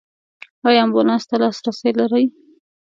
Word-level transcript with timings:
ایا 0.67 0.79
امبولانس 0.85 1.23
ته 1.29 1.35
لاسرسی 1.41 1.89
لرئ؟ 1.97 2.25